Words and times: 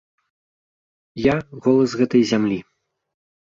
Я 1.27 1.35
голас 1.67 1.91
гэтай 2.03 2.23
зямлі. 2.33 2.61